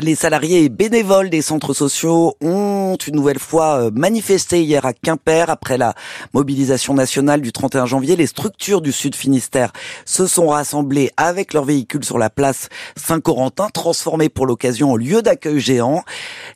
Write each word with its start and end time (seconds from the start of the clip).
Les 0.00 0.16
salariés 0.16 0.64
et 0.64 0.68
bénévoles 0.68 1.30
des 1.30 1.42
centres 1.42 1.74
sociaux 1.74 2.34
ont 2.40 2.96
une 3.06 3.14
nouvelle 3.14 3.38
fois 3.38 3.82
euh, 3.82 3.90
manifesté 3.94 4.64
hier 4.64 4.84
à 4.84 4.92
Quimper 4.92 5.48
après 5.48 5.78
la 5.78 5.94
mobilisation 6.34 6.92
nationale 6.92 7.40
du 7.40 7.52
31 7.52 7.86
janvier. 7.86 8.16
Les 8.16 8.26
structures 8.26 8.80
du 8.80 8.90
Sud 8.90 9.14
Finistère 9.14 9.72
se 10.06 10.26
sont 10.26 10.48
rassemblées 10.48 11.12
avec 11.16 11.52
leurs 11.52 11.64
véhicules 11.64 12.04
sur 12.04 12.18
la 12.18 12.30
place 12.30 12.68
Saint-Corentin, 12.96 13.68
transformée 13.68 14.28
pour 14.28 14.44
l'occasion 14.44 14.90
en 14.90 14.96
lieu 14.96 15.22
d'accueil 15.22 15.60
géant. 15.60 16.02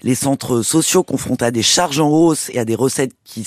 Les 0.03 0.17
centres 0.17 0.63
sociaux 0.63 1.05
confrontés 1.05 1.45
à 1.45 1.51
des 1.53 1.63
charges 1.63 2.01
en 2.01 2.09
hausse 2.09 2.51
et 2.53 2.59
à 2.59 2.65
des 2.65 2.75
recettes 2.75 3.15
qui 3.23 3.47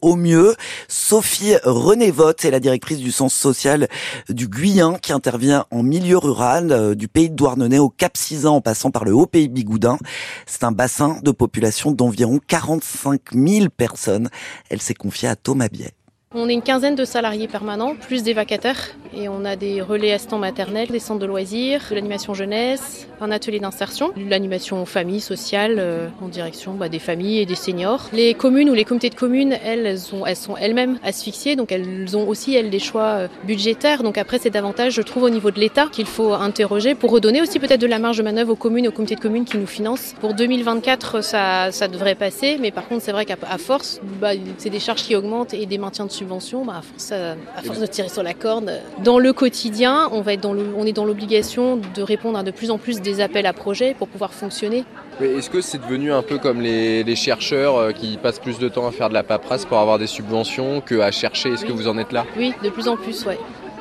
au 0.00 0.16
mieux. 0.16 0.54
Sophie 0.88 1.54
René-Votte 1.64 2.44
est 2.44 2.50
la 2.50 2.60
directrice 2.60 2.98
du 2.98 3.10
centre 3.10 3.34
social 3.34 3.88
du 4.28 4.48
Guyen 4.48 4.96
qui 4.98 5.12
intervient 5.12 5.66
en 5.70 5.82
milieu 5.82 6.18
rural 6.18 6.72
euh, 6.72 6.94
du 6.94 7.08
pays 7.08 7.30
de 7.30 7.34
Douarnenez 7.34 7.78
au 7.78 7.88
Cap 7.88 8.16
Sizan 8.16 8.56
en 8.56 8.60
passant 8.60 8.90
par 8.90 9.04
le 9.04 9.12
Haut-Pays 9.12 9.48
Bigoudin. 9.48 9.98
C'est 10.46 10.64
un 10.64 10.72
bassin 10.72 11.18
de 11.22 11.30
population 11.30 11.92
d'environ 11.92 12.40
45 12.46 13.20
000 13.34 13.66
personnes. 13.76 14.30
Elle 14.70 14.80
s'est 14.80 14.94
confiée 14.94 15.28
à 15.28 15.36
Thomas 15.36 15.68
Biet. 15.68 15.92
On 16.32 16.48
est 16.48 16.54
une 16.54 16.62
quinzaine 16.62 16.96
de 16.96 17.04
salariés 17.04 17.46
permanents, 17.46 17.94
plus 17.94 18.24
des 18.24 18.32
vacataires, 18.32 18.88
et 19.16 19.28
on 19.28 19.44
a 19.44 19.56
des 19.56 19.80
relais 19.80 20.12
assistants 20.12 20.38
maternels, 20.38 20.88
des 20.88 20.98
centres 20.98 21.20
de 21.20 21.26
loisirs, 21.26 21.80
de 21.90 21.94
l'animation 21.94 22.34
jeunesse, 22.34 23.06
un 23.20 23.30
atelier 23.30 23.58
d'insertion, 23.58 24.12
l'animation 24.16 24.84
famille, 24.86 25.20
sociale, 25.20 25.76
euh, 25.78 26.08
en 26.20 26.28
direction 26.28 26.74
bah, 26.74 26.88
des 26.88 26.98
familles 26.98 27.40
et 27.40 27.46
des 27.46 27.54
seniors. 27.54 28.08
Les 28.12 28.34
communes 28.34 28.70
ou 28.70 28.74
les 28.74 28.84
comités 28.84 29.10
de 29.10 29.14
communes, 29.14 29.56
elles, 29.64 29.86
elles, 29.86 29.98
sont, 29.98 30.26
elles 30.26 30.36
sont 30.36 30.56
elles-mêmes 30.56 30.98
asphyxiées, 31.02 31.56
donc 31.56 31.72
elles 31.72 32.16
ont 32.16 32.28
aussi 32.28 32.54
elles 32.54 32.70
des 32.70 32.78
choix 32.78 33.02
euh, 33.02 33.28
budgétaires. 33.44 34.02
Donc 34.02 34.18
après, 34.18 34.38
c'est 34.38 34.50
davantage, 34.50 34.94
je 34.94 35.02
trouve, 35.02 35.24
au 35.24 35.30
niveau 35.30 35.50
de 35.50 35.60
l'État 35.60 35.86
qu'il 35.90 36.06
faut 36.06 36.32
interroger 36.32 36.94
pour 36.94 37.10
redonner 37.10 37.40
aussi 37.42 37.58
peut-être 37.58 37.80
de 37.80 37.86
la 37.86 37.98
marge 37.98 38.18
de 38.18 38.22
manœuvre 38.22 38.52
aux 38.52 38.56
communes 38.56 38.88
aux 38.88 38.92
comités 38.92 39.14
de 39.14 39.20
communes 39.20 39.44
qui 39.44 39.58
nous 39.58 39.66
financent. 39.66 40.14
Pour 40.20 40.34
2024, 40.34 41.22
ça, 41.22 41.70
devrait 41.88 42.14
passer, 42.14 42.58
mais 42.60 42.70
par 42.70 42.88
contre, 42.88 43.02
c'est 43.02 43.12
vrai 43.12 43.24
qu'à 43.24 43.36
force, 43.58 44.00
bah, 44.20 44.30
c'est 44.58 44.70
des 44.70 44.80
charges 44.80 45.02
qui 45.02 45.16
augmentent 45.16 45.54
et 45.54 45.66
des 45.66 45.78
maintiens 45.78 46.06
de 46.06 46.10
subventions, 46.10 46.64
bah, 46.64 46.74
à, 46.78 46.82
force, 46.82 47.12
à 47.12 47.62
force 47.62 47.80
de 47.80 47.86
tirer 47.86 48.08
sur 48.08 48.22
la 48.22 48.34
corde. 48.34 48.80
Dans 49.04 49.18
le 49.18 49.34
quotidien, 49.34 50.08
on, 50.12 50.22
va 50.22 50.32
être 50.32 50.40
dans 50.40 50.54
le, 50.54 50.64
on 50.78 50.86
est 50.86 50.94
dans 50.94 51.04
l'obligation 51.04 51.76
de 51.76 52.00
répondre 52.00 52.38
à 52.38 52.42
de 52.42 52.50
plus 52.50 52.70
en 52.70 52.78
plus 52.78 53.02
des 53.02 53.20
appels 53.20 53.44
à 53.44 53.52
projets 53.52 53.92
pour 53.92 54.08
pouvoir 54.08 54.32
fonctionner. 54.32 54.84
Est-ce 55.20 55.50
que 55.50 55.60
c'est 55.60 55.76
devenu 55.76 56.10
un 56.10 56.22
peu 56.22 56.38
comme 56.38 56.62
les, 56.62 57.04
les, 57.04 57.14
chercheurs 57.14 57.92
qui 57.92 58.16
passent 58.16 58.38
plus 58.38 58.58
de 58.58 58.68
temps 58.68 58.86
à 58.86 58.92
faire 58.92 59.10
de 59.10 59.14
la 59.14 59.22
paperasse 59.22 59.66
pour 59.66 59.78
avoir 59.78 59.98
des 59.98 60.06
subventions 60.06 60.80
qu'à 60.80 61.10
chercher? 61.10 61.50
Est-ce 61.50 61.62
oui. 61.64 61.68
que 61.68 61.72
vous 61.74 61.86
en 61.86 61.98
êtes 61.98 62.12
là? 62.12 62.24
Oui, 62.38 62.54
de 62.64 62.70
plus 62.70 62.88
en 62.88 62.96
plus, 62.96 63.26
ouais 63.26 63.38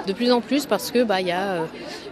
de 0.08 0.14
plus 0.14 0.32
en 0.32 0.42
plus 0.42 0.66
parce 0.66 0.92
que 0.92 1.04
bah 1.04 1.22
il 1.22 1.28
y 1.28 1.32
a 1.32 1.62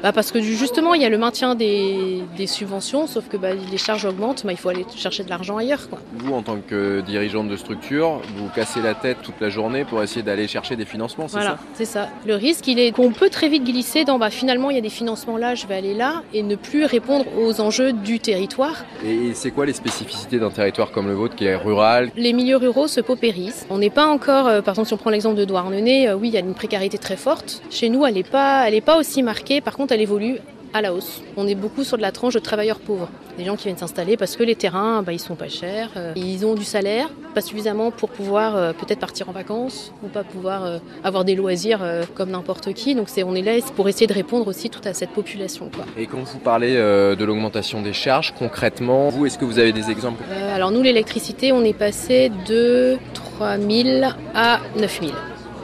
bah, 0.04 0.12
parce 0.12 0.32
que 0.32 0.42
justement 0.42 0.94
il 0.94 1.02
y 1.02 1.06
a 1.06 1.10
le 1.10 1.18
maintien 1.18 1.56
des, 1.56 2.24
des 2.38 2.48
subventions 2.48 3.08
sauf 3.08 3.28
que 3.28 3.38
bah, 3.38 3.54
les 3.54 3.78
charges 3.78 4.06
augmentent 4.06 4.44
bah, 4.46 4.52
il 4.52 4.58
faut 4.58 4.70
aller 4.70 4.86
chercher 4.96 5.24
de 5.24 5.30
l'argent 5.30 5.58
ailleurs 5.58 5.90
quoi. 5.90 6.00
Vous 6.16 6.34
en 6.34 6.42
tant 6.42 6.58
que 6.58 7.02
dirigeante 7.02 7.50
de 7.50 7.56
structure 7.58 8.22
vous 8.36 8.50
cassez 8.50 8.82
la 8.82 8.94
tête 8.94 9.18
toute 9.22 9.40
la 9.40 9.50
journée 9.50 9.86
pour 9.86 10.02
essayer 10.02 10.24
d'aller 10.24 10.48
chercher 10.48 10.76
des 10.76 10.86
financements 10.86 11.28
c'est 11.28 11.38
voilà, 11.38 11.52
ça? 11.52 11.60
c'est 11.74 11.86
ça. 11.86 12.10
Le 12.26 12.36
risque 12.36 12.68
il 12.68 12.80
est 12.80 12.92
qu'on 12.92 13.12
peut 13.12 13.30
très 13.30 13.50
vite 13.50 13.64
glisser 13.64 14.06
dans 14.06 14.18
bah, 14.18 14.30
finalement 14.30 14.70
il 14.70 14.76
y 14.76 14.80
a 14.80 14.82
des 14.82 14.90
financements 14.90 15.38
là 15.38 15.56
je 15.56 15.68
vais 15.68 15.76
aller 15.76 15.94
là 15.94 16.24
et 16.34 16.44
ne 16.44 16.56
plus 16.56 16.86
répondre 16.86 17.26
aux 17.38 17.62
enjeux 17.62 17.94
du 17.94 18.20
territoire. 18.20 18.86
Et 19.06 19.34
c'est 19.34 19.52
quoi 19.52 19.66
les 19.66 19.74
spécificités 19.74 20.40
d'un 20.40 20.50
territoire 20.52 20.92
comme 20.92 21.08
le 21.08 21.14
vôtre 21.14 21.36
qui 21.36 21.46
est 21.46 21.56
rural? 21.56 22.12
Les 22.16 22.34
milieux 22.34 22.58
ruraux 22.58 22.88
se 22.88 23.02
paupérisent. 23.02 23.66
On 23.70 23.78
n'est 23.78 23.90
pas 23.90 24.08
encore 24.08 24.48
euh, 24.48 24.62
par 24.62 24.74
exemple 24.74 24.88
si 24.88 24.94
on 24.94 24.98
prend 24.98 25.10
l'exemple 25.10 25.36
de 25.38 25.46
Douarnenez 25.46 26.10
euh, 26.10 26.16
oui 26.16 26.30
il 26.30 26.34
y 26.34 26.38
a 26.38 26.40
une 26.40 26.54
précarité 26.54 26.98
très 26.98 27.18
forte 27.18 27.62
chez 27.82 27.90
nous, 27.90 28.06
elle 28.06 28.14
n'est 28.14 28.22
pas, 28.22 28.68
elle 28.68 28.76
est 28.76 28.80
pas 28.80 29.00
aussi 29.00 29.24
marquée. 29.24 29.60
Par 29.60 29.76
contre, 29.76 29.92
elle 29.92 30.02
évolue 30.02 30.38
à 30.72 30.84
la 30.84 30.94
hausse. 30.94 31.24
On 31.36 31.48
est 31.48 31.56
beaucoup 31.56 31.84
sur 31.84 31.98
de 31.98 32.04
la 32.04 32.12
tranche 32.12 32.36
de 32.36 32.40
travailleurs 32.40 32.80
pauvres. 32.80 33.10
Des 33.40 33.44
gens 33.44 33.56
qui 33.56 33.64
viennent 33.64 33.78
s'installer 33.78 34.18
parce 34.18 34.36
que 34.36 34.44
les 34.44 34.54
terrains, 34.54 35.02
bah, 35.02 35.14
ils 35.14 35.20
sont 35.20 35.34
pas 35.34 35.50
chers. 35.50 35.90
Euh, 35.98 36.14
ils 36.16 36.46
ont 36.46 36.54
du 36.54 36.64
salaire, 36.64 37.10
pas 37.34 37.42
suffisamment 37.42 37.90
pour 37.90 38.10
pouvoir 38.10 38.56
euh, 38.56 38.72
peut-être 38.72 39.00
partir 39.00 39.30
en 39.30 39.32
vacances 39.32 39.94
ou 40.04 40.10
pas 40.10 40.24
pouvoir 40.24 40.64
euh, 40.64 40.78
avoir 41.04 41.26
des 41.26 41.34
loisirs 41.34 41.82
comme 42.14 42.30
n'importe 42.30 42.72
qui. 42.74 42.94
Donc 42.94 43.10
c'est, 43.10 43.24
on 43.24 43.34
est 43.34 43.42
là 43.42 43.54
pour 43.76 43.90
essayer 43.90 44.06
de 44.06 44.14
répondre 44.14 44.48
aussi 44.48 44.70
toute 44.70 44.86
à 44.86 44.94
cette 44.94 45.10
population. 45.10 45.72
Quoi. 45.74 45.86
Et 45.98 46.06
quand 46.06 46.22
vous 46.22 46.38
parlez 46.38 46.76
de 46.76 47.26
l'augmentation 47.26 47.82
des 47.82 47.94
charges, 47.94 48.36
concrètement, 48.38 49.10
vous, 49.10 49.26
est-ce 49.26 49.40
que 49.40 49.46
vous 49.46 49.58
avez 49.58 49.74
des 49.74 49.90
exemples? 49.90 50.24
Alors 50.54 50.70
nous, 50.70 50.84
l'électricité, 50.84 51.52
on 51.52 51.64
est 51.64 51.74
passé 51.74 52.32
de 52.48 53.00
3000 53.16 54.16
à 54.36 54.60
9000. 54.78 55.14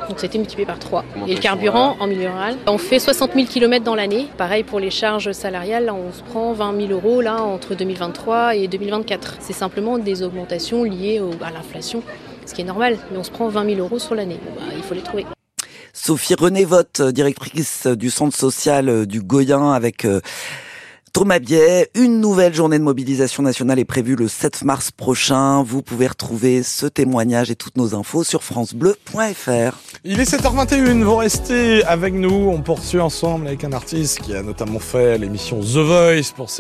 Donc 0.10 0.20
c'était 0.20 0.38
multiplié 0.38 0.66
par 0.66 0.80
3. 0.80 1.04
Et 1.28 1.36
le 1.36 1.42
carburant 1.42 1.98
en 2.00 2.08
milieu 2.08 2.30
rural. 2.30 2.56
On 2.68 2.78
fait 2.78 3.00
60 3.00 3.34
000 3.34 3.46
km 3.48 3.84
dans 3.84 3.96
l'année. 3.96 4.28
Pareil 4.38 4.64
pour 4.64 4.80
les 4.80 4.90
charges 4.90 5.32
salariales, 5.32 5.86
là, 5.86 5.94
on 5.94 6.12
se 6.12 6.22
prend 6.22 6.54
20 6.54 6.88
000 6.88 6.92
euros 6.92 7.22
là, 7.22 7.42
entre 7.42 7.76
2023 7.76 8.56
et 8.56 8.68
2024. 8.68 9.38
C'est 9.40 9.54
simplement 9.54 9.98
des 9.98 10.24
augmentations 10.24 10.84
liées 10.84 11.20
au, 11.20 11.32
à 11.44 11.52
l'inflation, 11.52 12.04
ce 12.46 12.54
qui 12.54 12.62
est 12.62 12.66
normal. 12.66 12.98
Mais 13.12 13.18
on 13.18 13.24
se 13.24 13.32
prend 13.32 13.48
20 13.48 13.76
000 13.76 13.80
euros 13.80 14.00
sur 14.00 14.16
l'année. 14.16 14.40
Bon, 14.44 14.52
bah, 14.56 14.74
il 14.76 14.84
faut 14.84 14.94
les 14.94 15.02
trouver. 15.02 15.26
Sophie 15.94 16.36
René 16.36 16.64
Votte, 16.64 17.02
directrice 17.02 17.88
du 17.88 18.10
centre 18.10 18.36
social 18.36 19.06
du 19.06 19.22
Goyen 19.22 19.72
avec... 19.72 20.06
Euh 20.06 20.22
Une 21.96 22.22
nouvelle 22.22 22.54
journée 22.54 22.78
de 22.78 22.84
mobilisation 22.84 23.42
nationale 23.42 23.80
est 23.80 23.86
prévue 23.86 24.16
le 24.16 24.28
7 24.28 24.64
mars 24.64 24.92
prochain. 24.92 25.64
Vous 25.64 25.82
pouvez 25.82 26.06
retrouver 26.06 26.62
ce 26.62 26.86
témoignage 26.86 27.50
et 27.50 27.56
toutes 27.56 27.76
nos 27.76 27.96
infos 27.96 28.24
sur 28.24 28.44
francebleu.fr. 28.44 29.78
Il 30.04 30.20
est 30.20 30.32
7h21, 30.32 31.02
vous 31.02 31.16
restez 31.16 31.84
avec 31.86 32.14
nous. 32.14 32.50
On 32.50 32.62
poursuit 32.62 33.00
ensemble 33.00 33.48
avec 33.48 33.64
un 33.64 33.72
artiste 33.72 34.20
qui 34.20 34.36
a 34.36 34.44
notamment 34.44 34.78
fait 34.78 35.18
l'émission 35.18 35.60
The 35.60 35.78
Voice 35.78 36.34
pour 36.36 36.52